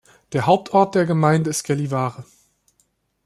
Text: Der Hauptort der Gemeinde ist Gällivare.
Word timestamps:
Der 0.33 0.47
Hauptort 0.47 0.95
der 0.95 1.05
Gemeinde 1.05 1.51
ist 1.51 1.61
Gällivare. 1.63 2.25